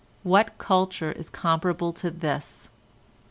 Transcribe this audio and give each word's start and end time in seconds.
What 0.23 0.57
culture 0.57 1.11
is 1.11 1.29
comparable 1.29 1.93
to 1.93 2.09
this? 2.09 2.71